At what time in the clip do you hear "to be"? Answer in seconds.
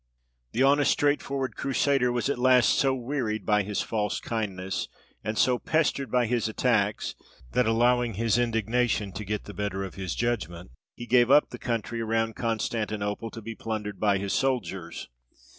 13.29-13.53